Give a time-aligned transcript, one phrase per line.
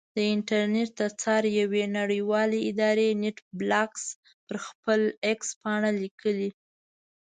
[0.15, 4.03] د انټرنېټ د څار یوې نړیوالې ادارې نېټ بلاکس
[4.45, 6.49] پر خپل ایکس پاڼه لیکلي.